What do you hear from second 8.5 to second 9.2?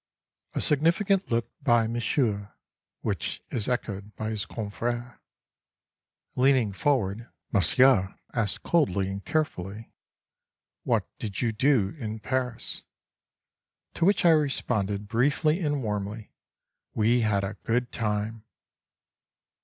coldly